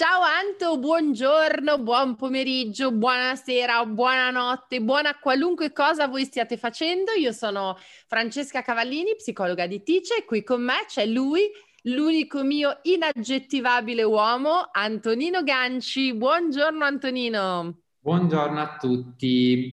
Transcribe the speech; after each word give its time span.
Ciao 0.00 0.22
Anto, 0.22 0.78
buongiorno, 0.78 1.76
buon 1.76 2.16
pomeriggio, 2.16 2.90
buonasera, 2.90 3.84
buonanotte, 3.84 4.80
buona 4.80 5.18
qualunque 5.18 5.72
cosa 5.74 6.08
voi 6.08 6.24
stiate 6.24 6.56
facendo. 6.56 7.12
Io 7.12 7.32
sono 7.32 7.76
Francesca 8.06 8.62
Cavallini, 8.62 9.14
psicologa 9.14 9.66
di 9.66 9.82
Tice 9.82 10.16
e 10.16 10.24
qui 10.24 10.42
con 10.42 10.62
me 10.62 10.86
c'è 10.86 11.04
lui, 11.04 11.42
l'unico 11.82 12.42
mio 12.42 12.78
inaggettivabile 12.80 14.02
uomo, 14.02 14.70
Antonino 14.72 15.42
Ganci. 15.42 16.14
Buongiorno 16.14 16.82
Antonino. 16.82 17.80
Buongiorno 17.98 18.58
a 18.58 18.76
tutti. 18.78 19.70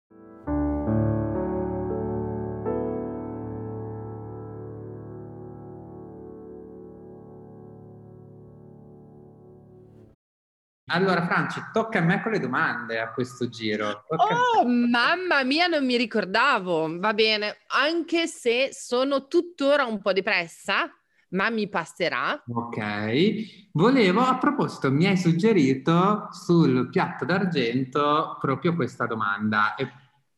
Allora, 10.86 11.24
Franci, 11.24 11.60
tocca 11.72 12.00
a 12.00 12.02
me 12.02 12.20
con 12.20 12.32
le 12.32 12.40
domande 12.40 13.00
a 13.00 13.10
questo 13.10 13.48
giro. 13.48 14.04
Tocca 14.06 14.34
oh, 14.58 14.66
mamma 14.66 15.42
mia, 15.42 15.66
non 15.66 15.84
mi 15.86 15.96
ricordavo. 15.96 16.98
Va 16.98 17.14
bene, 17.14 17.56
anche 17.68 18.26
se 18.26 18.68
sono 18.72 19.26
tuttora 19.26 19.86
un 19.86 20.02
po' 20.02 20.12
depressa, 20.12 20.90
ma 21.30 21.48
mi 21.48 21.70
passerà. 21.70 22.42
Ok. 22.46 23.70
Volevo, 23.72 24.20
a 24.20 24.36
proposito, 24.36 24.92
mi 24.92 25.06
hai 25.06 25.16
suggerito 25.16 26.28
sul 26.32 26.90
piatto 26.90 27.24
d'argento 27.24 28.36
proprio 28.38 28.74
questa 28.74 29.06
domanda. 29.06 29.74
È 29.76 29.82
un 29.84 29.90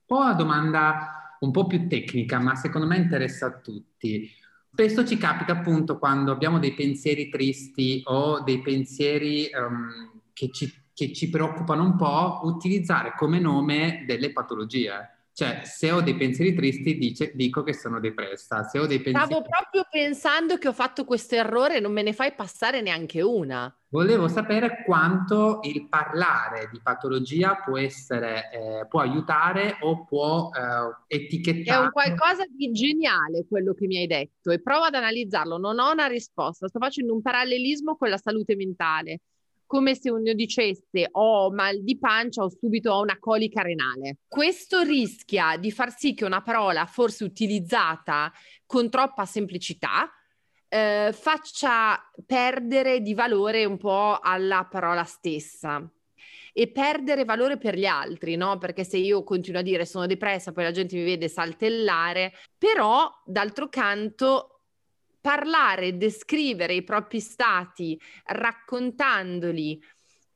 po' 0.06 0.18
una 0.18 0.34
domanda 0.34 1.36
un 1.40 1.50
po' 1.50 1.66
più 1.66 1.88
tecnica, 1.88 2.38
ma 2.38 2.54
secondo 2.54 2.86
me 2.86 2.96
interessa 2.98 3.46
a 3.46 3.58
tutti. 3.58 4.30
Spesso 4.70 5.04
ci 5.04 5.16
capita 5.16 5.52
appunto 5.52 5.98
quando 5.98 6.30
abbiamo 6.30 6.60
dei 6.60 6.74
pensieri 6.74 7.30
tristi 7.30 8.02
o 8.04 8.42
dei 8.42 8.60
pensieri 8.60 9.48
um, 9.52 10.15
che 10.36 10.50
ci, 10.52 10.70
che 10.92 11.14
ci 11.14 11.30
preoccupano 11.30 11.82
un 11.82 11.96
po' 11.96 12.40
utilizzare 12.42 13.14
come 13.16 13.38
nome 13.38 14.04
delle 14.06 14.32
patologie. 14.32 15.12
Cioè, 15.32 15.62
se 15.64 15.90
ho 15.90 16.00
dei 16.02 16.14
pensieri 16.14 16.54
tristi, 16.54 16.96
dice, 16.96 17.32
dico 17.34 17.62
che 17.62 17.74
sono 17.74 18.00
depressa. 18.00 18.62
Se 18.62 18.78
ho 18.78 18.86
dei 18.86 19.00
pensieri... 19.00 19.26
Stavo 19.26 19.42
proprio 19.42 19.86
pensando 19.90 20.56
che 20.56 20.68
ho 20.68 20.72
fatto 20.72 21.04
questo 21.04 21.34
errore, 21.34 21.80
non 21.80 21.92
me 21.92 22.02
ne 22.02 22.12
fai 22.12 22.32
passare 22.32 22.80
neanche 22.82 23.22
una. 23.22 23.74
Volevo 23.88 24.28
sapere 24.28 24.82
quanto 24.84 25.60
il 25.62 25.88
parlare 25.88 26.68
di 26.70 26.80
patologia 26.82 27.56
può 27.56 27.78
essere, 27.78 28.50
eh, 28.50 28.86
può 28.88 29.00
aiutare 29.00 29.76
o 29.80 30.04
può 30.04 30.50
eh, 30.54 31.16
etichettare. 31.16 31.80
È 31.80 31.82
un 31.82 31.90
qualcosa 31.90 32.44
di 32.50 32.72
geniale 32.72 33.46
quello 33.48 33.74
che 33.74 33.86
mi 33.86 33.98
hai 33.98 34.06
detto 34.06 34.50
e 34.50 34.60
provo 34.60 34.84
ad 34.84 34.94
analizzarlo. 34.94 35.58
Non 35.58 35.78
ho 35.78 35.92
una 35.92 36.06
risposta, 36.06 36.68
sto 36.68 36.78
facendo 36.78 37.14
un 37.14 37.22
parallelismo 37.22 37.96
con 37.96 38.08
la 38.08 38.18
salute 38.18 38.56
mentale 38.56 39.20
come 39.66 39.94
se 39.94 40.10
uno 40.10 40.32
dicesse 40.32 41.08
ho 41.10 41.50
mal 41.50 41.82
di 41.82 41.98
pancia 41.98 42.42
o 42.42 42.50
subito 42.50 42.92
ho 42.92 43.02
una 43.02 43.18
colica 43.18 43.62
renale. 43.62 44.18
Questo 44.28 44.82
rischia 44.82 45.56
di 45.56 45.70
far 45.70 45.94
sì 45.96 46.14
che 46.14 46.24
una 46.24 46.42
parola, 46.42 46.86
forse 46.86 47.24
utilizzata 47.24 48.32
con 48.64 48.88
troppa 48.88 49.24
semplicità, 49.24 50.10
eh, 50.68 51.10
faccia 51.12 52.00
perdere 52.24 53.00
di 53.00 53.14
valore 53.14 53.64
un 53.64 53.76
po' 53.76 54.18
alla 54.20 54.66
parola 54.70 55.04
stessa 55.04 55.88
e 56.52 56.70
perdere 56.70 57.24
valore 57.24 57.58
per 57.58 57.76
gli 57.76 57.84
altri, 57.84 58.34
no? 58.36 58.56
Perché 58.56 58.82
se 58.82 58.96
io 58.96 59.22
continuo 59.24 59.60
a 59.60 59.62
dire 59.62 59.84
sono 59.84 60.06
depressa, 60.06 60.52
poi 60.52 60.64
la 60.64 60.70
gente 60.70 60.96
mi 60.96 61.04
vede 61.04 61.28
saltellare, 61.28 62.32
però 62.56 63.10
d'altro 63.26 63.68
canto 63.68 64.55
parlare, 65.26 65.96
descrivere 65.96 66.72
i 66.74 66.84
propri 66.84 67.18
stati 67.18 68.00
raccontandoli 68.26 69.82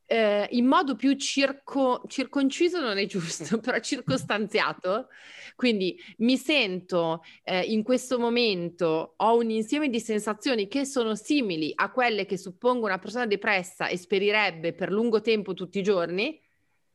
eh, 0.04 0.48
in 0.50 0.66
modo 0.66 0.96
più 0.96 1.12
circo, 1.12 2.02
circonciso 2.08 2.80
non 2.80 2.98
è 2.98 3.06
giusto, 3.06 3.58
però 3.62 3.78
circostanziato. 3.78 5.06
Quindi 5.54 5.96
mi 6.18 6.36
sento 6.36 7.22
eh, 7.44 7.60
in 7.60 7.84
questo 7.84 8.18
momento, 8.18 9.14
ho 9.16 9.36
un 9.36 9.50
insieme 9.50 9.88
di 9.88 10.00
sensazioni 10.00 10.66
che 10.66 10.84
sono 10.84 11.14
simili 11.14 11.70
a 11.72 11.92
quelle 11.92 12.26
che 12.26 12.36
suppongo 12.36 12.86
una 12.86 12.98
persona 12.98 13.26
depressa 13.26 13.88
esperirebbe 13.88 14.72
per 14.72 14.90
lungo 14.90 15.20
tempo 15.20 15.54
tutti 15.54 15.78
i 15.78 15.84
giorni 15.84 16.36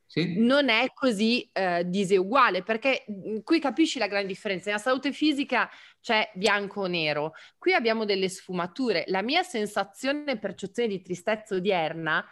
sì. 0.06 0.40
non 0.40 0.70
è 0.70 0.92
così 0.94 1.50
eh, 1.52 1.84
diseguale, 1.86 2.64
perché 2.64 3.06
mhmm, 3.08 3.44
qui 3.44 3.60
capisci 3.60 4.00
la 4.00 4.08
grande 4.08 4.28
differenza. 4.28 4.70
Nella 4.70 4.82
salute 4.82 5.12
fisica 5.12 5.70
c'è 6.02 6.32
bianco 6.36 6.82
o 6.82 6.88
nero, 6.88 7.34
qui 7.58 7.74
abbiamo 7.74 8.06
delle 8.06 8.30
sfumature. 8.30 9.04
La 9.08 9.22
mia 9.22 9.44
sensazione 9.44 10.32
e 10.32 10.38
percezione 10.38 10.90
di 10.90 11.02
tristezza 11.02 11.56
odierna 11.56 12.26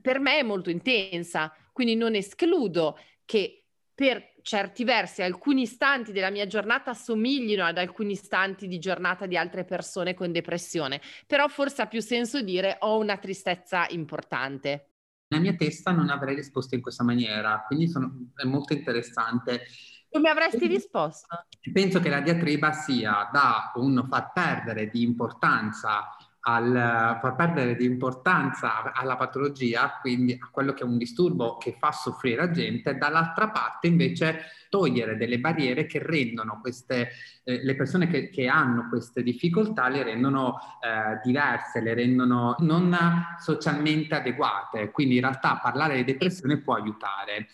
per 0.00 0.18
me 0.18 0.38
è 0.38 0.42
molto 0.42 0.70
intensa, 0.70 1.54
quindi 1.72 1.94
non 1.94 2.14
escludo 2.14 2.98
che 3.24 3.64
per 3.94 4.32
certi 4.40 4.82
versi 4.84 5.20
alcuni 5.20 5.62
istanti 5.62 6.12
della 6.12 6.30
mia 6.30 6.46
giornata 6.46 6.94
somiglino 6.94 7.64
ad 7.64 7.76
alcuni 7.76 8.12
istanti 8.12 8.66
di 8.66 8.78
giornata 8.78 9.26
di 9.26 9.36
altre 9.36 9.64
persone 9.64 10.14
con 10.14 10.32
depressione, 10.32 11.02
però 11.26 11.48
forse 11.48 11.82
ha 11.82 11.86
più 11.86 12.00
senso 12.00 12.40
dire 12.40 12.76
ho 12.80 12.98
una 12.98 13.18
tristezza 13.18 13.86
importante 13.90 14.89
nella 15.30 15.42
mia 15.42 15.54
testa 15.54 15.92
non 15.92 16.10
avrei 16.10 16.34
risposto 16.34 16.74
in 16.74 16.80
questa 16.80 17.04
maniera, 17.04 17.64
quindi 17.66 17.88
sono, 17.88 18.30
è 18.34 18.44
molto 18.44 18.72
interessante. 18.72 19.62
Come 20.10 20.28
avresti 20.28 20.66
risposto? 20.66 21.46
Penso 21.72 22.00
che 22.00 22.08
la 22.08 22.20
diatriba 22.20 22.72
sia 22.72 23.28
da 23.32 23.70
un 23.76 24.06
far 24.08 24.32
perdere 24.32 24.88
di 24.88 25.02
importanza 25.02 26.16
al 26.42 27.18
far 27.20 27.34
perdere 27.36 27.76
di 27.76 27.84
importanza 27.84 28.92
alla 28.92 29.16
patologia, 29.16 29.98
quindi 30.00 30.38
a 30.40 30.48
quello 30.50 30.72
che 30.72 30.82
è 30.82 30.86
un 30.86 30.96
disturbo 30.96 31.58
che 31.58 31.76
fa 31.78 31.92
soffrire 31.92 32.36
la 32.36 32.50
gente, 32.50 32.96
dall'altra 32.96 33.50
parte 33.50 33.88
invece 33.88 34.40
togliere 34.70 35.16
delle 35.16 35.38
barriere 35.38 35.84
che 35.84 36.00
rendono 36.02 36.60
queste, 36.60 37.10
eh, 37.44 37.62
le 37.62 37.74
persone 37.74 38.06
che, 38.06 38.30
che, 38.30 38.46
hanno 38.46 38.88
queste 38.88 39.22
difficoltà 39.22 39.88
le 39.88 40.02
rendono 40.02 40.58
eh, 40.80 41.20
diverse, 41.22 41.80
le 41.80 41.92
rendono 41.92 42.54
non 42.60 42.96
socialmente 43.38 44.14
adeguate, 44.14 44.90
quindi 44.92 45.16
in 45.16 45.22
realtà 45.22 45.58
parlare 45.60 45.96
di 45.96 46.04
depressione 46.04 46.58
può 46.58 46.74
aiutare. 46.74 47.48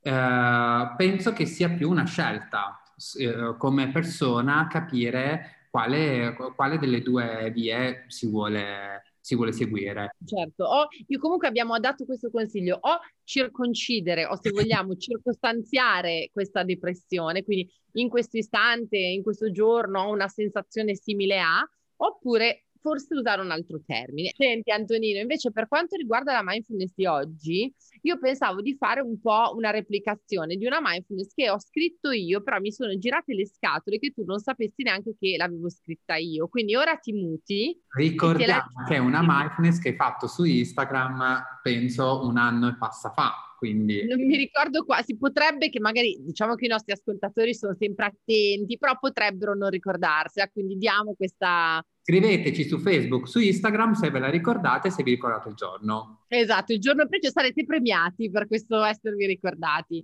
Eh, 0.00 0.94
penso 0.96 1.32
che 1.32 1.46
sia 1.46 1.70
più 1.70 1.88
una 1.88 2.04
scelta 2.04 2.82
eh, 3.18 3.54
come 3.56 3.88
persona 3.88 4.66
capire 4.68 5.57
quale, 5.70 6.36
quale 6.54 6.78
delle 6.78 7.00
due 7.00 7.50
vie 7.54 8.04
si 8.08 8.28
vuole, 8.28 9.02
si 9.20 9.34
vuole 9.34 9.52
seguire. 9.52 10.16
Certo, 10.24 10.64
o 10.64 10.88
io 11.06 11.18
comunque 11.18 11.48
abbiamo 11.48 11.78
dato 11.78 12.04
questo 12.04 12.30
consiglio, 12.30 12.78
o 12.80 12.98
circoncidere 13.24 14.26
o 14.26 14.38
se 14.40 14.50
vogliamo 14.50 14.96
circostanziare 14.96 16.30
questa 16.32 16.62
depressione, 16.62 17.44
quindi 17.44 17.70
in 17.92 18.08
questo 18.08 18.36
istante, 18.36 18.96
in 18.96 19.22
questo 19.22 19.50
giorno 19.50 20.00
ho 20.02 20.12
una 20.12 20.28
sensazione 20.28 20.94
simile 20.94 21.40
a, 21.40 21.68
oppure 21.96 22.67
forse 22.80 23.14
usare 23.14 23.40
un 23.42 23.50
altro 23.50 23.80
termine. 23.84 24.30
Senti 24.36 24.70
Antonino, 24.70 25.20
invece 25.20 25.50
per 25.52 25.68
quanto 25.68 25.96
riguarda 25.96 26.32
la 26.32 26.42
mindfulness 26.44 26.92
di 26.94 27.06
oggi, 27.06 27.72
io 28.02 28.18
pensavo 28.18 28.60
di 28.60 28.76
fare 28.76 29.00
un 29.00 29.20
po' 29.20 29.52
una 29.54 29.70
replicazione 29.70 30.56
di 30.56 30.66
una 30.66 30.80
mindfulness 30.82 31.32
che 31.34 31.50
ho 31.50 31.58
scritto 31.58 32.10
io, 32.10 32.42
però 32.42 32.58
mi 32.60 32.72
sono 32.72 32.96
girate 32.96 33.34
le 33.34 33.46
scatole 33.46 33.98
che 33.98 34.12
tu 34.12 34.24
non 34.24 34.38
sapessi 34.38 34.82
neanche 34.82 35.14
che 35.18 35.36
l'avevo 35.36 35.68
scritta 35.70 36.16
io. 36.16 36.48
Quindi 36.48 36.76
ora 36.76 36.96
ti 36.96 37.12
muti. 37.12 37.80
Ricordiamo 37.96 38.84
che 38.86 38.94
è 38.94 38.98
una 38.98 39.22
mindfulness 39.26 39.78
che 39.78 39.90
hai 39.90 39.96
fatto 39.96 40.26
su 40.26 40.44
Instagram, 40.44 41.60
penso 41.62 42.24
un 42.24 42.36
anno 42.36 42.68
e 42.68 42.76
passa 42.76 43.10
fa. 43.10 43.48
Quindi... 43.58 44.06
Non 44.06 44.24
mi 44.24 44.36
ricordo 44.36 44.84
qua, 44.84 45.02
si 45.02 45.16
potrebbe 45.16 45.68
che 45.68 45.80
magari, 45.80 46.16
diciamo 46.20 46.54
che 46.54 46.66
i 46.66 46.68
nostri 46.68 46.92
ascoltatori 46.92 47.52
sono 47.54 47.74
sempre 47.76 48.06
attenti, 48.06 48.78
però 48.78 48.96
potrebbero 48.96 49.54
non 49.54 49.68
ricordarsela, 49.68 50.48
quindi 50.48 50.76
diamo 50.76 51.14
questa... 51.14 51.84
Scriveteci 52.08 52.64
su 52.64 52.78
Facebook, 52.78 53.28
su 53.28 53.38
Instagram 53.38 53.92
se 53.92 54.08
ve 54.08 54.18
la 54.18 54.30
ricordate, 54.30 54.90
se 54.90 55.02
vi 55.02 55.10
ricordate 55.10 55.50
il 55.50 55.54
giorno. 55.54 56.24
Esatto, 56.28 56.72
il 56.72 56.80
giorno 56.80 57.06
preciso 57.06 57.32
sarete 57.32 57.66
premiati 57.66 58.30
per 58.30 58.46
questo 58.46 58.82
esservi 58.82 59.26
ricordati. 59.26 60.02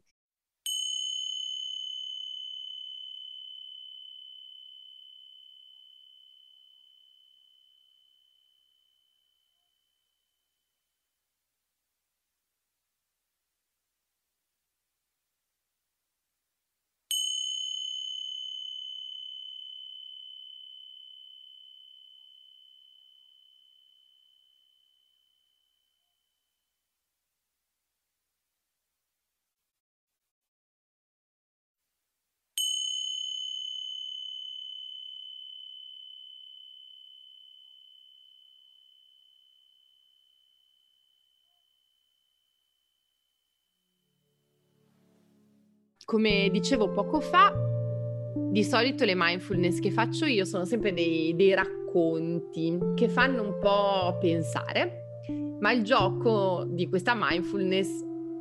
Come 46.05 46.49
dicevo 46.51 46.91
poco 46.91 47.21
fa, 47.21 47.53
di 48.51 48.63
solito 48.63 49.05
le 49.05 49.15
mindfulness 49.17 49.79
che 49.81 49.91
faccio 49.91 50.27
io 50.27 50.45
sono 50.45 50.65
sempre 50.65 50.93
dei, 50.93 51.35
dei 51.35 51.55
racconti 51.55 52.79
che 52.95 53.09
fanno 53.09 53.43
un 53.43 53.59
po' 53.59 54.17
pensare, 54.21 55.25
ma 55.61 55.73
il 55.73 55.83
gioco 55.83 56.65
di 56.69 56.89
questa 56.89 57.15
mindfulness 57.17 57.89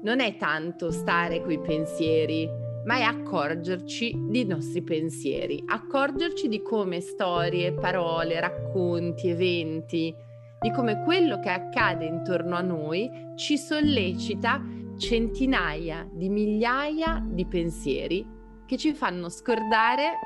non 0.01 0.19
è 0.19 0.36
tanto 0.38 0.92
stare 0.92 1.42
coi 1.42 1.60
pensieri, 1.60 2.50
ma 2.86 2.98
è 2.98 3.01
accorgerci 3.01 4.13
dei 4.30 4.45
nostri 4.45 4.83
pensieri, 4.83 5.63
accorgerci 5.65 6.50
di 6.50 6.62
come 6.62 7.00
storie, 7.00 7.74
parole, 7.74 8.39
racconti, 8.39 9.30
eventi, 9.30 10.13
di 10.60 10.71
come 10.71 11.01
quello 11.04 11.39
che 11.39 11.50
accade 11.50 12.06
intorno 12.06 12.56
a 12.56 12.62
noi 12.62 13.10
ci 13.36 13.57
sollecita 13.57 14.62
centinaia 15.04 16.08
di 16.10 16.30
migliaia 16.30 17.22
di 17.28 17.46
pensieri 17.46 18.26
che 18.66 18.78
ci 18.78 18.94
fanno 18.94 19.28
scordare 19.28 20.20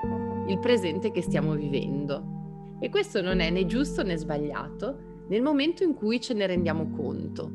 il 0.48 0.60
presente 0.60 1.10
che 1.10 1.24
stiamo 1.24 1.56
vivendo. 1.56 2.76
E 2.80 2.90
questo 2.90 3.20
non 3.24 3.40
è 3.40 3.50
né 3.50 3.66
giusto 3.66 4.04
né 4.04 4.16
sbagliato 4.18 5.26
nel 5.30 5.42
momento 5.42 5.84
in 5.84 5.96
cui 5.96 6.22
ce 6.22 6.36
ne 6.36 6.46
rendiamo 6.46 6.92
conto. 6.92 7.52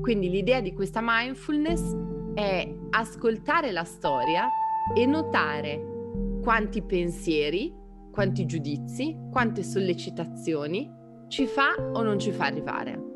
Quindi 0.00 0.30
l'idea 0.30 0.60
di 0.60 0.72
questa 0.72 1.00
mindfulness 1.02 1.96
è 2.34 2.72
ascoltare 2.90 3.72
la 3.72 3.84
storia 3.84 4.46
e 4.94 5.04
notare 5.04 6.38
quanti 6.42 6.80
pensieri, 6.82 7.74
quanti 8.12 8.46
giudizi, 8.46 9.16
quante 9.32 9.64
sollecitazioni 9.64 10.88
ci 11.26 11.46
fa 11.46 11.74
o 11.92 12.02
non 12.02 12.20
ci 12.20 12.30
fa 12.30 12.44
arrivare. 12.44 13.11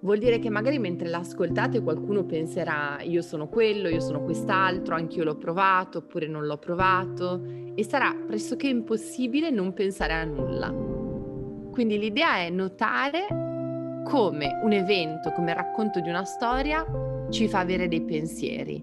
Vuol 0.00 0.18
dire 0.18 0.38
che 0.38 0.48
magari 0.48 0.78
mentre 0.78 1.08
l'ascoltate 1.08 1.82
qualcuno 1.82 2.24
penserà 2.24 2.98
io 3.02 3.20
sono 3.20 3.48
quello, 3.48 3.88
io 3.88 3.98
sono 3.98 4.22
quest'altro, 4.22 4.94
anch'io 4.94 5.24
l'ho 5.24 5.36
provato 5.36 5.98
oppure 5.98 6.28
non 6.28 6.46
l'ho 6.46 6.56
provato 6.58 7.42
e 7.74 7.82
sarà 7.82 8.14
pressoché 8.14 8.68
impossibile 8.68 9.50
non 9.50 9.72
pensare 9.72 10.12
a 10.12 10.24
nulla. 10.24 10.72
Quindi 11.72 11.98
l'idea 11.98 12.36
è 12.36 12.48
notare 12.48 13.26
come 14.04 14.60
un 14.62 14.72
evento, 14.72 15.32
come 15.32 15.50
il 15.50 15.56
racconto 15.56 15.98
di 15.98 16.08
una 16.08 16.24
storia 16.24 16.86
ci 17.30 17.48
fa 17.48 17.58
avere 17.58 17.88
dei 17.88 18.02
pensieri. 18.02 18.80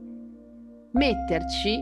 Metterci 0.92 1.80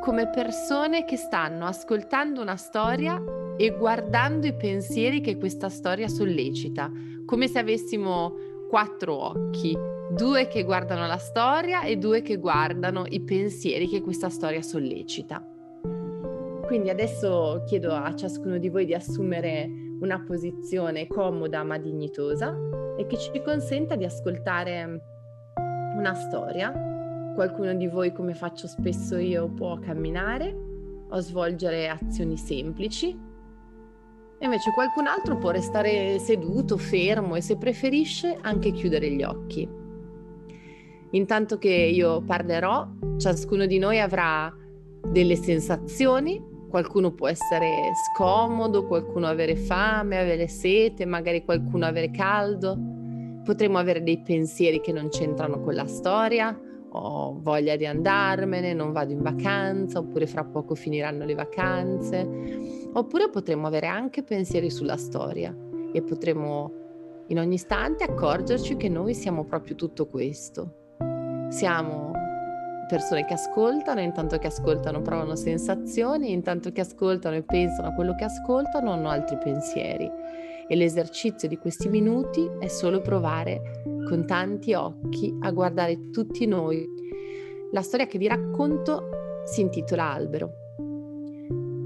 come 0.00 0.28
persone 0.28 1.06
che 1.06 1.16
stanno 1.16 1.64
ascoltando 1.64 2.42
una 2.42 2.56
storia 2.56 3.18
e 3.56 3.74
guardando 3.76 4.46
i 4.46 4.54
pensieri 4.54 5.20
che 5.22 5.38
questa 5.38 5.70
storia 5.70 6.06
sollecita, 6.06 6.90
come 7.24 7.48
se 7.48 7.58
avessimo 7.58 8.47
quattro 8.68 9.14
occhi, 9.14 9.76
due 10.10 10.46
che 10.46 10.62
guardano 10.62 11.06
la 11.06 11.16
storia 11.16 11.82
e 11.82 11.96
due 11.96 12.22
che 12.22 12.36
guardano 12.36 13.04
i 13.08 13.22
pensieri 13.22 13.88
che 13.88 14.02
questa 14.02 14.28
storia 14.28 14.62
sollecita. 14.62 15.42
Quindi 16.66 16.90
adesso 16.90 17.62
chiedo 17.66 17.92
a 17.92 18.14
ciascuno 18.14 18.58
di 18.58 18.68
voi 18.68 18.84
di 18.84 18.92
assumere 18.92 19.68
una 20.00 20.22
posizione 20.22 21.06
comoda 21.06 21.64
ma 21.64 21.78
dignitosa 21.78 22.54
e 22.98 23.06
che 23.06 23.16
ci 23.16 23.42
consenta 23.42 23.96
di 23.96 24.04
ascoltare 24.04 25.00
una 25.96 26.12
storia. 26.14 26.70
Qualcuno 27.34 27.72
di 27.72 27.86
voi, 27.86 28.12
come 28.12 28.34
faccio 28.34 28.66
spesso 28.66 29.16
io, 29.16 29.48
può 29.48 29.78
camminare 29.78 30.54
o 31.08 31.18
svolgere 31.20 31.88
azioni 31.88 32.36
semplici 32.36 33.27
invece 34.46 34.72
qualcun 34.72 35.06
altro 35.06 35.36
può 35.36 35.50
restare 35.50 36.18
seduto, 36.18 36.76
fermo 36.76 37.34
e 37.34 37.40
se 37.40 37.56
preferisce 37.56 38.38
anche 38.40 38.72
chiudere 38.72 39.10
gli 39.10 39.22
occhi. 39.22 39.68
Intanto 41.12 41.58
che 41.58 41.70
io 41.70 42.22
parlerò, 42.22 42.86
ciascuno 43.16 43.66
di 43.66 43.78
noi 43.78 43.98
avrà 43.98 44.54
delle 45.06 45.36
sensazioni, 45.36 46.42
qualcuno 46.68 47.12
può 47.12 47.28
essere 47.28 47.92
scomodo, 48.12 48.86
qualcuno 48.86 49.26
avere 49.26 49.56
fame, 49.56 50.18
avere 50.18 50.48
sete, 50.48 51.06
magari 51.06 51.44
qualcuno 51.44 51.86
avere 51.86 52.10
caldo, 52.10 52.76
potremo 53.42 53.78
avere 53.78 54.02
dei 54.02 54.20
pensieri 54.20 54.80
che 54.80 54.92
non 54.92 55.08
c'entrano 55.08 55.60
con 55.60 55.74
la 55.74 55.86
storia, 55.86 56.58
ho 56.90 57.38
voglia 57.40 57.76
di 57.76 57.86
andarmene, 57.86 58.72
non 58.72 58.92
vado 58.92 59.12
in 59.12 59.22
vacanza, 59.22 59.98
oppure 59.98 60.26
fra 60.26 60.44
poco 60.44 60.74
finiranno 60.74 61.24
le 61.24 61.34
vacanze, 61.34 62.88
oppure 62.92 63.28
potremmo 63.30 63.66
avere 63.66 63.86
anche 63.86 64.22
pensieri 64.22 64.70
sulla 64.70 64.96
storia 64.96 65.54
e 65.92 66.02
potremmo 66.02 66.72
in 67.28 67.38
ogni 67.38 67.54
istante 67.54 68.04
accorgerci 68.04 68.76
che 68.76 68.88
noi 68.88 69.14
siamo 69.14 69.44
proprio 69.44 69.74
tutto 69.74 70.06
questo. 70.06 70.96
Siamo 71.50 72.12
persone 72.88 73.24
che 73.26 73.34
ascoltano, 73.34 74.00
intanto 74.00 74.38
che 74.38 74.46
ascoltano 74.46 75.02
provano 75.02 75.36
sensazioni, 75.36 76.32
intanto 76.32 76.72
che 76.72 76.80
ascoltano 76.80 77.36
e 77.36 77.42
pensano 77.42 77.88
a 77.88 77.92
quello 77.92 78.14
che 78.14 78.24
ascoltano 78.24 78.92
hanno 78.92 79.10
altri 79.10 79.36
pensieri. 79.36 80.10
E 80.70 80.76
l'esercizio 80.76 81.48
di 81.48 81.56
questi 81.56 81.88
minuti 81.88 82.46
è 82.58 82.66
solo 82.68 83.00
provare 83.00 83.82
con 84.06 84.26
tanti 84.26 84.74
occhi 84.74 85.34
a 85.40 85.50
guardare 85.50 86.10
tutti 86.10 86.46
noi. 86.46 86.86
La 87.72 87.80
storia 87.80 88.06
che 88.06 88.18
vi 88.18 88.28
racconto 88.28 89.08
si 89.44 89.62
intitola 89.62 90.12
Albero. 90.12 90.50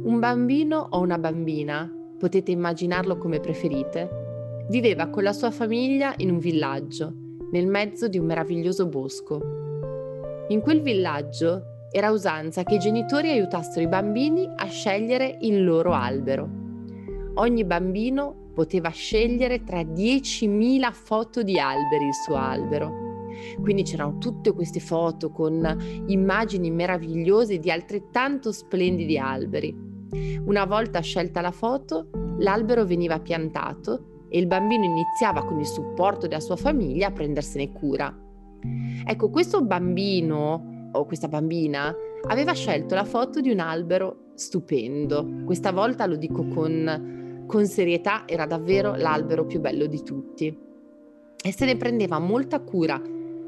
Un 0.05 0.19
bambino 0.19 0.89
o 0.91 1.01
una 1.01 1.19
bambina, 1.19 1.91
potete 2.19 2.51
immaginarlo 2.51 3.19
come 3.19 3.39
preferite, 3.39 4.67
viveva 4.69 5.09
con 5.09 5.23
la 5.23 5.33
sua 5.33 5.53
famiglia 5.53 6.15
in 6.17 6.31
un 6.31 6.39
villaggio, 6.39 7.13
nel 7.53 7.69
mezzo 7.69 8.09
di 8.09 8.19
un 8.19 8.27
meraviglioso 8.27 8.87
bosco. 8.87 9.41
In 10.49 10.61
quel 10.61 10.83
villaggio 10.83 11.87
era 11.91 12.11
usanza 12.11 12.65
che 12.65 12.75
i 12.75 12.81
genitori 12.81 13.31
aiutassero 13.31 13.85
i 13.85 13.89
bambini 13.89 14.49
a 14.57 14.67
scegliere 14.67 15.39
il 15.43 15.63
loro 15.63 15.93
albero. 15.93 16.62
Ogni 17.35 17.65
bambino 17.65 18.51
poteva 18.53 18.91
scegliere 18.91 19.65
tra 19.65 19.81
10.000 19.81 20.93
foto 20.93 21.43
di 21.43 21.59
alberi 21.59 22.07
il 22.07 22.15
suo 22.15 22.37
albero. 22.37 23.01
Quindi 23.61 23.85
c'erano 23.85 24.19
tutte 24.19 24.53
queste 24.53 24.81
foto 24.81 25.31
con 25.31 26.05
immagini 26.07 26.71
meravigliose 26.71 27.59
di 27.59 27.71
altrettanto 27.71 28.53
splendidi 28.53 29.19
alberi. 29.19 29.75
Una 30.45 30.67
volta 30.67 31.01
scelta 31.01 31.41
la 31.41 31.51
foto, 31.51 32.11
l'albero 32.39 32.85
veniva 32.85 33.19
piantato 33.19 34.27
e 34.29 34.39
il 34.39 34.47
bambino 34.47 34.85
iniziava 34.85 35.43
con 35.45 35.59
il 35.59 35.67
supporto 35.67 36.27
della 36.27 36.41
sua 36.41 36.57
famiglia 36.57 37.09
a 37.09 37.13
prendersene 37.13 37.73
cura. 37.73 38.15
Ecco, 39.07 39.31
questo 39.31 39.63
bambino 39.63 40.91
o 40.93 41.07
questa 41.07 41.29
bambina 41.29 41.95
aveva 42.29 42.53
scelto 42.53 42.95
la 42.95 43.05
foto 43.05 43.41
di 43.41 43.51
un 43.51 43.61
albero 43.61 44.33
stupendo. 44.35 45.27
Questa 45.45 45.73
volta 45.73 46.07
lo 46.07 46.17
dico 46.17 46.47
con 46.49 47.21
con 47.53 47.67
serietà 47.67 48.23
era 48.25 48.47
davvero 48.47 48.95
l'albero 48.95 49.45
più 49.45 49.61
bello 49.61 49.85
di 49.85 50.03
tutti 50.03 50.59
e 51.37 51.53
se 51.53 51.67
ne 51.67 51.77
prendeva 51.77 52.19
molta 52.19 52.61
cura 52.61 52.99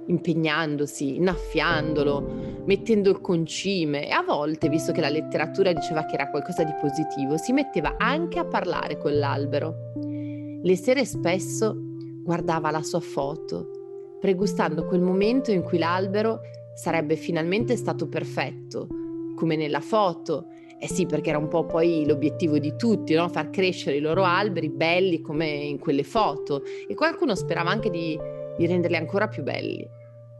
impegnandosi, 0.06 1.16
innaffiandolo, 1.16 2.60
mettendo 2.66 3.08
il 3.08 3.22
concime 3.22 4.06
e 4.06 4.10
a 4.10 4.22
volte, 4.22 4.68
visto 4.68 4.92
che 4.92 5.00
la 5.00 5.08
letteratura 5.08 5.72
diceva 5.72 6.04
che 6.04 6.16
era 6.16 6.28
qualcosa 6.28 6.64
di 6.64 6.74
positivo, 6.78 7.38
si 7.38 7.54
metteva 7.54 7.94
anche 7.96 8.38
a 8.38 8.44
parlare 8.44 8.98
con 8.98 9.16
l'albero. 9.16 9.92
Le 9.96 10.76
sere 10.76 11.06
spesso 11.06 11.74
guardava 12.22 12.70
la 12.70 12.82
sua 12.82 13.00
foto, 13.00 14.18
pregustando 14.20 14.84
quel 14.84 15.00
momento 15.00 15.50
in 15.50 15.62
cui 15.62 15.78
l'albero 15.78 16.40
sarebbe 16.74 17.16
finalmente 17.16 17.74
stato 17.74 18.06
perfetto, 18.06 18.86
come 19.34 19.56
nella 19.56 19.80
foto, 19.80 20.48
eh 20.84 20.88
sì, 20.88 21.06
perché 21.06 21.30
era 21.30 21.38
un 21.38 21.48
po' 21.48 21.64
poi 21.64 22.04
l'obiettivo 22.06 22.58
di 22.58 22.76
tutti, 22.76 23.14
no? 23.14 23.30
far 23.30 23.48
crescere 23.48 23.96
i 23.96 24.00
loro 24.00 24.22
alberi 24.22 24.68
belli 24.68 25.22
come 25.22 25.46
in 25.46 25.78
quelle 25.78 26.02
foto 26.02 26.60
e 26.86 26.94
qualcuno 26.94 27.34
sperava 27.34 27.70
anche 27.70 27.88
di, 27.88 28.18
di 28.58 28.66
renderli 28.66 28.96
ancora 28.96 29.26
più 29.26 29.42
belli, 29.42 29.88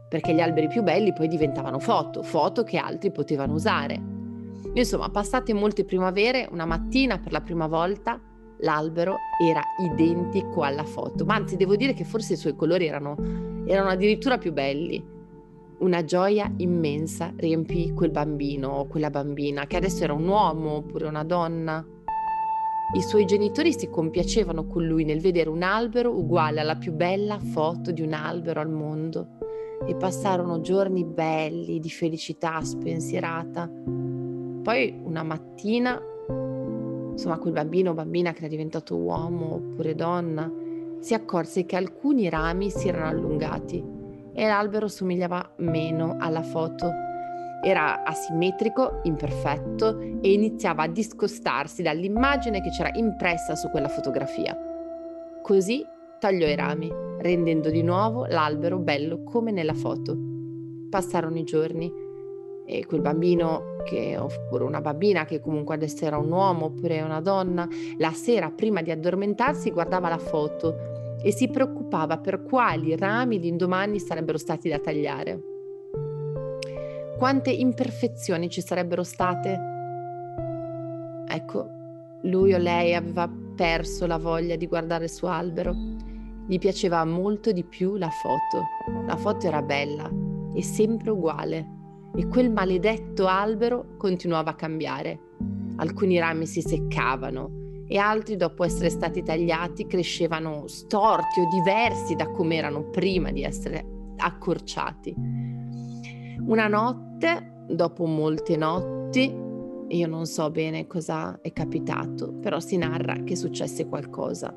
perché 0.07 0.35
gli 0.35 0.41
alberi 0.41 0.67
più 0.67 0.83
belli 0.83 1.13
poi 1.13 1.27
diventavano 1.29 1.79
foto, 1.79 2.21
foto 2.21 2.61
che 2.61 2.77
altri 2.77 3.11
potevano 3.11 3.53
usare. 3.53 3.99
Insomma, 4.75 5.09
passate 5.09 5.51
molte 5.51 5.83
primavere, 5.83 6.47
una 6.51 6.65
mattina 6.65 7.17
per 7.17 7.31
la 7.31 7.41
prima 7.41 7.65
volta 7.65 8.21
l'albero 8.59 9.17
era 9.43 9.61
identico 9.79 10.61
alla 10.61 10.83
foto, 10.83 11.25
ma 11.25 11.33
anzi 11.33 11.55
devo 11.55 11.75
dire 11.75 11.93
che 11.93 12.03
forse 12.03 12.33
i 12.33 12.37
suoi 12.37 12.55
colori 12.55 12.85
erano, 12.85 13.15
erano 13.65 13.89
addirittura 13.89 14.37
più 14.37 14.53
belli 14.53 15.13
una 15.79 16.03
gioia 16.03 16.51
immensa 16.57 17.33
riempì 17.35 17.91
quel 17.91 18.11
bambino 18.11 18.69
o 18.69 18.87
quella 18.87 19.09
bambina, 19.09 19.65
che 19.67 19.77
adesso 19.77 20.03
era 20.03 20.13
un 20.13 20.27
uomo 20.27 20.75
oppure 20.77 21.07
una 21.07 21.23
donna. 21.23 21.85
I 22.93 23.01
suoi 23.01 23.25
genitori 23.25 23.73
si 23.73 23.89
compiacevano 23.89 24.67
con 24.67 24.85
lui 24.85 25.03
nel 25.03 25.19
vedere 25.19 25.49
un 25.49 25.63
albero 25.63 26.15
uguale 26.15 26.61
alla 26.61 26.75
più 26.75 26.93
bella 26.93 27.39
foto 27.39 27.91
di 27.91 28.01
un 28.01 28.13
albero 28.13 28.61
al 28.61 28.69
mondo 28.69 29.37
e 29.85 29.95
passarono 29.95 30.61
giorni 30.61 31.03
belli 31.03 31.79
di 31.79 31.89
felicità 31.89 32.61
spensierata. 32.63 33.67
Poi 33.67 34.99
una 35.03 35.23
mattina, 35.23 35.99
insomma, 37.11 37.37
quel 37.37 37.53
bambino 37.53 37.91
o 37.91 37.93
bambina 37.93 38.31
che 38.31 38.39
era 38.39 38.47
diventato 38.47 38.95
uomo 38.95 39.55
oppure 39.55 39.93
donna, 39.93 40.51
si 40.99 41.13
accorse 41.13 41.65
che 41.65 41.75
alcuni 41.75 42.29
rami 42.29 42.69
si 42.69 42.87
erano 42.87 43.09
allungati 43.09 43.94
e 44.35 44.45
l'albero 44.45 44.87
somigliava 44.87 45.51
meno 45.57 46.17
alla 46.19 46.43
foto 46.43 46.91
Era 47.63 48.03
asimmetrico, 48.03 48.99
imperfetto 49.03 49.97
e 50.21 50.33
iniziava 50.33 50.83
a 50.83 50.87
discostarsi 50.87 51.81
dall'immagine 51.81 52.61
che 52.61 52.69
c'era 52.69 52.91
impressa 52.93 53.55
su 53.55 53.69
quella 53.69 53.87
fotografia. 53.87 54.55
Così 55.41 55.83
tagliò 56.19 56.45
i 56.45 56.55
rami, 56.55 56.91
rendendo 57.19 57.71
di 57.71 57.81
nuovo 57.81 58.25
l'albero 58.25 58.77
bello 58.77 59.23
come 59.23 59.51
nella 59.51 59.73
foto. 59.73 60.15
Passarono 60.89 61.39
i 61.39 61.43
giorni 61.43 61.91
e 62.67 62.85
quel 62.85 63.01
bambino, 63.01 63.77
che, 63.83 64.15
oppure 64.17 64.63
una 64.63 64.81
bambina 64.81 65.25
che 65.25 65.39
comunque 65.39 65.73
adesso 65.73 66.05
era 66.05 66.17
un 66.17 66.31
uomo 66.31 66.65
oppure 66.65 67.01
una 67.01 67.21
donna, 67.21 67.67
la 67.97 68.11
sera 68.11 68.51
prima 68.51 68.81
di 68.81 68.91
addormentarsi 68.91 69.71
guardava 69.71 70.09
la 70.09 70.17
foto 70.17 71.03
e 71.25 71.31
si 71.31 71.49
preoccupava 71.49 72.19
per 72.19 72.43
quali 72.43 72.95
rami 72.95 73.39
l'indomani 73.39 73.99
sarebbero 73.99 74.37
stati 74.37 74.69
da 74.69 74.77
tagliare. 74.77 75.41
Quante 77.17 77.49
imperfezioni 77.49 78.47
ci 78.47 78.61
sarebbero 78.61 79.01
state? 79.01 79.59
Ecco, 81.27 81.67
lui 82.21 82.53
o 82.53 82.59
lei 82.59 82.93
aveva 82.93 83.27
perso 83.55 84.05
la 84.05 84.19
voglia 84.19 84.55
di 84.55 84.67
guardare 84.67 85.05
il 85.05 85.09
suo 85.09 85.29
albero. 85.29 85.73
Gli 86.47 86.59
piaceva 86.59 87.03
molto 87.05 87.51
di 87.51 87.63
più 87.63 87.95
la 87.95 88.09
foto. 88.09 88.63
La 89.07 89.15
foto 89.15 89.47
era 89.47 89.63
bella 89.63 90.07
e 90.53 90.61
sempre 90.61 91.09
uguale. 91.09 91.67
E 92.15 92.27
quel 92.27 92.51
maledetto 92.51 93.25
albero 93.25 93.95
continuava 93.97 94.51
a 94.51 94.55
cambiare. 94.55 95.19
Alcuni 95.77 96.19
rami 96.19 96.45
si 96.45 96.61
seccavano 96.61 97.64
e 97.87 97.97
altri, 97.97 98.35
dopo 98.35 98.63
essere 98.63 98.89
stati 98.89 99.23
tagliati, 99.23 99.85
crescevano 99.85 100.67
storti 100.67 101.39
o 101.39 101.47
diversi 101.49 102.15
da 102.15 102.29
come 102.31 102.55
erano 102.55 102.89
prima 102.89 103.31
di 103.31 103.43
essere 103.43 103.85
accorciati. 104.17 105.13
Una 106.47 106.67
notte, 106.67 107.63
dopo 107.67 108.05
molte 108.05 108.57
notti, 108.57 109.43
io 109.87 110.07
non 110.07 110.25
so 110.25 110.49
bene 110.49 110.87
cosa 110.87 111.39
è 111.41 111.53
capitato, 111.53 112.33
però 112.33 112.59
si 112.59 112.77
narra 112.77 113.23
che 113.23 113.35
successe 113.35 113.87
qualcosa, 113.87 114.55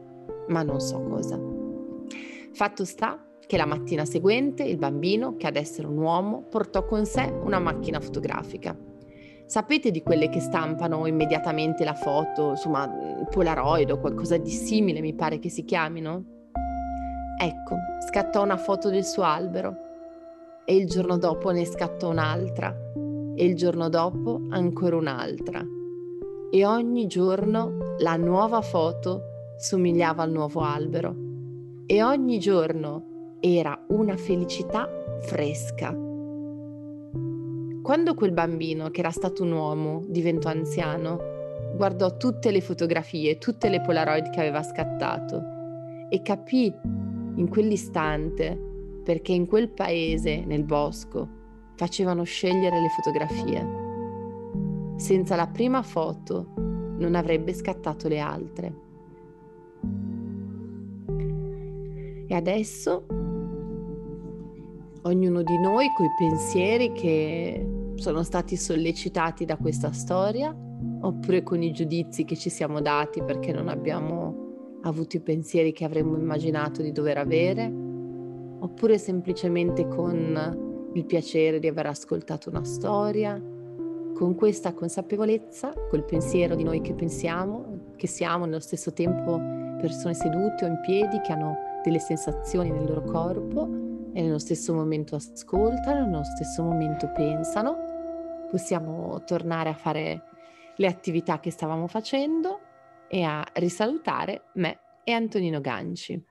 ma 0.49 0.63
non 0.63 0.81
so 0.81 1.03
cosa. 1.03 1.39
Fatto 2.53 2.85
sta 2.85 3.23
che 3.47 3.57
la 3.57 3.67
mattina 3.67 4.05
seguente 4.05 4.63
il 4.63 4.79
bambino, 4.79 5.37
che 5.37 5.47
adesso 5.47 5.81
era 5.81 5.89
un 5.89 5.99
uomo, 5.99 6.43
portò 6.49 6.85
con 6.85 7.07
sé 7.07 7.33
una 7.43 7.59
macchina 7.59 8.01
fotografica. 8.01 8.77
Sapete 9.49 9.91
di 9.91 10.03
quelle 10.03 10.29
che 10.29 10.41
stampano 10.41 11.07
immediatamente 11.07 11.83
la 11.83 11.95
foto, 11.95 12.51
insomma, 12.51 12.87
Polaroid 13.31 13.91
o 13.91 13.99
qualcosa 13.99 14.37
di 14.37 14.51
simile, 14.51 15.01
mi 15.01 15.15
pare 15.15 15.39
che 15.39 15.49
si 15.49 15.65
chiamino? 15.65 16.23
Ecco, 17.41 17.77
scattò 18.07 18.43
una 18.43 18.59
foto 18.59 18.91
del 18.91 19.07
suo 19.07 19.23
albero 19.23 19.75
e 20.67 20.77
il 20.77 20.87
giorno 20.87 21.17
dopo 21.17 21.51
ne 21.51 21.65
scattò 21.65 22.11
un'altra 22.11 22.77
e 23.35 23.43
il 23.43 23.57
giorno 23.57 23.89
dopo 23.89 24.43
ancora 24.51 24.97
un'altra. 24.97 25.65
E 26.51 26.67
ogni 26.67 27.07
giorno 27.07 27.95
la 28.01 28.17
nuova 28.17 28.61
foto 28.61 29.55
somigliava 29.57 30.25
al 30.25 30.31
nuovo 30.31 30.61
albero 30.61 31.17
e 31.87 32.03
ogni 32.03 32.39
giorno 32.39 33.37
era 33.41 33.83
una 33.89 34.19
felicità 34.19 34.87
fresca. 35.23 36.08
Quando 37.89 38.13
quel 38.13 38.33
bambino, 38.33 38.91
che 38.91 39.01
era 39.01 39.11
stato 39.11 39.45
un 39.45 39.53
uomo, 39.53 40.05
diventò 40.09 40.51
anziano, 40.51 41.73
guardò 41.75 42.19
tutte 42.19 42.51
le 42.51 42.61
fotografie, 42.61 43.39
tutte 43.39 43.71
le 43.71 43.81
Polaroid 43.81 44.29
che 44.29 44.41
aveva 44.41 44.63
scattato 44.63 45.43
e 46.11 46.21
capì 46.21 46.71
in 47.37 47.49
quell'istante 47.49 48.55
perché 49.03 49.33
in 49.33 49.47
quel 49.47 49.71
paese, 49.71 50.45
nel 50.45 50.65
bosco, 50.65 51.27
facevano 51.77 52.25
scegliere 52.25 52.79
le 52.79 52.89
fotografie. 52.91 53.67
Senza 54.97 55.35
la 55.35 55.47
prima 55.47 55.81
foto 55.81 56.53
non 56.99 57.15
avrebbe 57.15 57.55
scattato 57.55 58.07
le 58.07 58.19
altre. 58.19 58.75
E 62.27 62.35
adesso 62.35 63.07
ognuno 65.05 65.43
di 65.43 65.59
noi 65.59 65.87
coi 65.97 66.09
pensieri 66.19 66.93
che 66.93 67.77
sono 67.99 68.23
stati 68.23 68.57
sollecitati 68.57 69.45
da 69.45 69.57
questa 69.57 69.93
storia, 69.93 70.55
oppure 71.01 71.43
con 71.43 71.63
i 71.63 71.73
giudizi 71.73 72.25
che 72.25 72.37
ci 72.37 72.49
siamo 72.49 72.81
dati 72.81 73.23
perché 73.23 73.53
non 73.53 73.69
abbiamo 73.69 74.79
avuto 74.83 75.17
i 75.17 75.21
pensieri 75.21 75.73
che 75.73 75.85
avremmo 75.85 76.17
immaginato 76.17 76.81
di 76.83 76.93
dover 76.93 77.19
avere, 77.19 77.71
oppure 78.61 78.99
semplicemente 78.99 79.87
con 79.89 80.91
il 80.95 81.05
piacere 81.05 81.59
di 81.59 81.67
aver 81.67 81.87
ascoltato 81.87 82.49
una 82.49 82.65
storia, 82.65 83.41
con 84.15 84.35
questa 84.35 84.73
consapevolezza, 84.73 85.73
col 85.89 86.05
pensiero 86.05 86.55
di 86.55 86.65
noi 86.65 86.81
che 86.81 86.95
pensiamo, 86.95 87.93
che 87.97 88.07
siamo 88.07 88.47
nello 88.47 88.61
stesso 88.61 88.93
tempo 88.93 89.41
persone 89.81 90.15
sedute 90.15 90.65
o 90.65 90.69
in 90.69 90.81
piedi 90.81 91.21
che 91.21 91.33
hanno 91.33 91.57
delle 91.85 92.01
sensazioni 92.01 92.71
nel 92.71 92.87
loro 92.87 93.03
corpo 93.03 93.69
e 94.13 94.23
nello 94.23 94.39
stesso 94.39 94.75
momento 94.75 95.15
ascoltano, 95.15 96.07
nello 96.07 96.25
stesso 96.25 96.63
momento 96.63 97.11
pensano, 97.15 97.88
possiamo 98.51 99.23
tornare 99.25 99.69
a 99.69 99.75
fare 99.75 100.23
le 100.77 100.87
attività 100.87 101.41
che 101.41 101.51
stavamo 101.51 101.87
facendo 101.87 102.61
e 103.09 103.23
a 103.23 103.45
risalutare 103.55 104.51
me 104.55 104.79
e 105.05 105.13
Antonino 105.13 105.61
Ganci. 105.61 106.23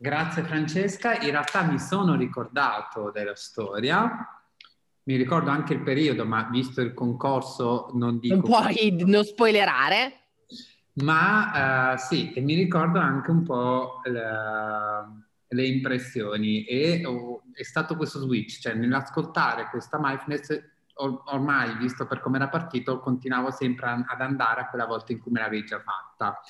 Grazie 0.00 0.44
Francesca, 0.44 1.18
in 1.18 1.30
realtà 1.30 1.62
mi 1.62 1.80
sono 1.80 2.14
ricordato 2.14 3.10
della 3.10 3.34
storia, 3.34 4.28
mi 5.02 5.16
ricordo 5.16 5.50
anche 5.50 5.72
il 5.72 5.80
periodo, 5.82 6.24
ma 6.24 6.48
visto 6.52 6.80
il 6.80 6.94
concorso 6.94 7.90
non 7.94 8.20
dico... 8.20 8.36
Non 8.36 8.44
puoi 8.44 9.04
non 9.04 9.24
spoilerare. 9.24 10.12
Ma 11.00 11.94
uh, 11.94 11.96
sì, 11.96 12.32
e 12.32 12.40
mi 12.40 12.54
ricordo 12.54 13.00
anche 13.00 13.30
un 13.32 13.42
po' 13.42 14.00
le, 14.04 15.26
le 15.48 15.66
impressioni 15.66 16.62
e 16.64 17.04
oh, 17.04 17.42
è 17.52 17.64
stato 17.64 17.96
questo 17.96 18.20
switch, 18.20 18.60
cioè 18.60 18.74
nell'ascoltare 18.74 19.68
questa 19.68 19.98
mindfulness 20.00 20.62
or- 20.94 21.22
ormai, 21.26 21.76
visto 21.76 22.06
per 22.06 22.20
come 22.20 22.36
era 22.36 22.48
partito, 22.48 23.00
continuavo 23.00 23.50
sempre 23.50 23.86
a- 23.86 24.04
ad 24.06 24.20
andare 24.20 24.60
a 24.60 24.68
quella 24.68 24.86
volta 24.86 25.10
in 25.10 25.18
cui 25.18 25.32
me 25.32 25.40
l'avevi 25.40 25.64
già 25.66 25.80
fatta. 25.80 26.40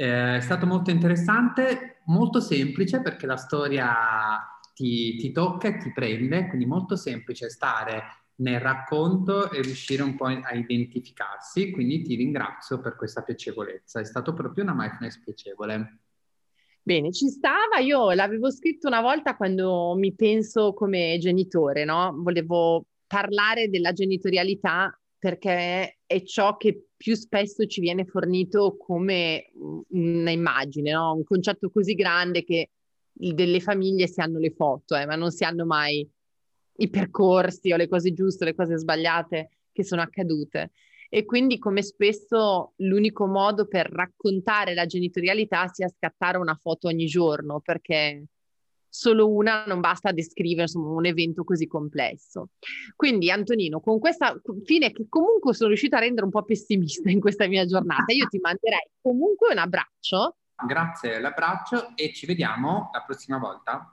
Eh, 0.00 0.36
è 0.36 0.40
stato 0.40 0.64
molto 0.64 0.90
interessante, 0.90 2.02
molto 2.04 2.38
semplice 2.38 3.02
perché 3.02 3.26
la 3.26 3.36
storia 3.36 3.92
ti, 4.72 5.16
ti, 5.16 5.32
tocca 5.32 5.66
e 5.66 5.78
ti 5.78 5.90
prende, 5.92 6.46
quindi 6.46 6.66
molto 6.66 6.94
semplice 6.94 7.50
stare 7.50 8.02
nel 8.36 8.60
racconto 8.60 9.50
e 9.50 9.60
riuscire 9.60 10.04
un 10.04 10.14
po' 10.14 10.26
a 10.26 10.54
identificarsi, 10.54 11.72
quindi 11.72 12.02
ti 12.02 12.14
ringrazio 12.14 12.78
per 12.78 12.94
questa 12.94 13.22
piacevolezza, 13.22 13.98
è 13.98 14.04
stato 14.04 14.32
proprio 14.34 14.62
una 14.62 14.74
mindfulness 14.76 15.18
piacevole. 15.18 15.98
Bene, 16.80 17.10
ci 17.10 17.26
stava, 17.26 17.78
io 17.80 18.12
l'avevo 18.12 18.52
scritto 18.52 18.86
una 18.86 19.00
volta 19.00 19.34
quando 19.34 19.96
mi 19.96 20.14
penso 20.14 20.74
come 20.74 21.18
genitore, 21.18 21.84
no? 21.84 22.14
Volevo 22.18 22.86
parlare 23.04 23.68
della 23.68 23.92
genitorialità 23.92 24.96
perché 25.18 25.98
è 26.06 26.22
ciò 26.22 26.56
che 26.56 26.88
più 26.96 27.14
spesso 27.14 27.66
ci 27.66 27.80
viene 27.80 28.04
fornito 28.04 28.76
come 28.76 29.50
un'immagine, 29.88 30.92
no? 30.92 31.14
un 31.14 31.24
concetto 31.24 31.70
così 31.70 31.94
grande 31.94 32.44
che 32.44 32.70
delle 33.12 33.60
famiglie 33.60 34.06
si 34.06 34.20
hanno 34.20 34.38
le 34.38 34.50
foto, 34.50 34.96
eh, 34.96 35.06
ma 35.06 35.16
non 35.16 35.30
si 35.30 35.44
hanno 35.44 35.64
mai 35.66 36.08
i 36.80 36.88
percorsi 36.88 37.72
o 37.72 37.76
le 37.76 37.88
cose 37.88 38.12
giuste, 38.12 38.44
le 38.44 38.54
cose 38.54 38.78
sbagliate 38.78 39.50
che 39.72 39.84
sono 39.84 40.02
accadute. 40.02 40.70
E 41.08 41.24
quindi 41.24 41.58
come 41.58 41.82
spesso 41.82 42.74
l'unico 42.76 43.26
modo 43.26 43.66
per 43.66 43.90
raccontare 43.90 44.74
la 44.74 44.86
genitorialità 44.86 45.66
sia 45.68 45.88
scattare 45.88 46.36
una 46.36 46.54
foto 46.54 46.88
ogni 46.88 47.06
giorno, 47.06 47.60
perché 47.60 48.24
solo 48.98 49.32
una 49.32 49.64
non 49.64 49.78
basta 49.78 50.08
a 50.08 50.12
descrivere 50.12 50.62
insomma, 50.62 50.90
un 50.90 51.06
evento 51.06 51.44
così 51.44 51.68
complesso. 51.68 52.50
Quindi 52.96 53.30
Antonino, 53.30 53.78
con 53.80 54.00
questa 54.00 54.36
fine 54.64 54.90
che 54.90 55.06
comunque 55.08 55.54
sono 55.54 55.68
riuscita 55.68 55.98
a 55.98 56.00
rendere 56.00 56.24
un 56.24 56.32
po' 56.32 56.42
pessimista 56.42 57.08
in 57.08 57.20
questa 57.20 57.46
mia 57.46 57.64
giornata, 57.64 58.12
io 58.12 58.26
ti 58.26 58.38
manderei 58.40 58.90
comunque 59.00 59.52
un 59.52 59.58
abbraccio. 59.58 60.36
Grazie, 60.66 61.20
l'abbraccio 61.20 61.92
e 61.94 62.12
ci 62.12 62.26
vediamo 62.26 62.90
la 62.92 63.04
prossima 63.04 63.38
volta. 63.38 63.92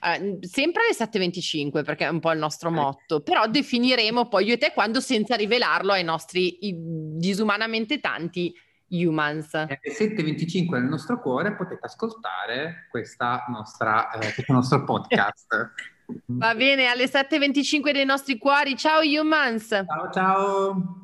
Uh, 0.00 0.38
sempre 0.40 0.84
alle 0.84 0.96
7.25 0.96 1.84
perché 1.84 2.06
è 2.06 2.08
un 2.08 2.20
po' 2.20 2.32
il 2.32 2.38
nostro 2.38 2.70
motto, 2.70 3.20
però 3.20 3.46
definiremo 3.46 4.28
poi 4.28 4.46
io 4.46 4.54
e 4.54 4.58
te 4.58 4.72
quando 4.72 5.00
senza 5.00 5.34
rivelarlo 5.34 5.92
ai 5.92 6.04
nostri 6.04 6.56
disumanamente 7.18 8.00
tanti 8.00 8.54
humans. 8.92 9.54
Alle 9.54 9.80
7.25 9.82 10.72
nel 10.72 10.84
nostro 10.84 11.20
cuore 11.20 11.54
potete 11.54 11.86
ascoltare 11.86 12.88
nostra, 13.48 14.10
eh, 14.10 14.32
questo 14.32 14.52
nostro 14.52 14.84
podcast. 14.84 15.72
Va 16.26 16.54
bene, 16.54 16.86
alle 16.86 17.06
7.25 17.06 17.92
dei 17.92 18.04
nostri 18.04 18.38
cuori. 18.38 18.76
Ciao 18.76 19.00
humans! 19.00 19.68
Ciao 19.68 20.10
ciao! 20.12 21.02